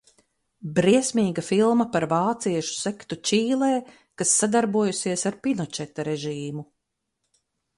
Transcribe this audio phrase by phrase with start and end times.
[0.77, 3.69] Briesmīga filma par vāciešu sektu Čīlē,
[4.23, 6.67] kas sadarbojusies ar Pinočeta režīmu.